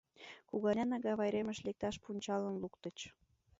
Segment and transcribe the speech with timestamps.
[0.49, 2.97] Кугарнян агавайремыш лекташ пунчалым луктыч.